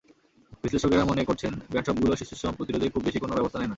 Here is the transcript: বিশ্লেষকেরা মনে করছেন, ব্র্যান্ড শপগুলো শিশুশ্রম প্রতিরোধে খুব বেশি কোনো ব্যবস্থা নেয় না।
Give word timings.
বিশ্লেষকেরা 0.63 1.05
মনে 1.05 1.23
করছেন, 1.25 1.53
ব্র্যান্ড 1.69 1.87
শপগুলো 1.87 2.13
শিশুশ্রম 2.15 2.53
প্রতিরোধে 2.53 2.87
খুব 2.89 3.03
বেশি 3.03 3.19
কোনো 3.19 3.33
ব্যবস্থা 3.33 3.59
নেয় 3.59 3.67
না। 3.67 3.69